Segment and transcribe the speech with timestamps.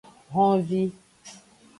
[0.35, 0.81] Honvi.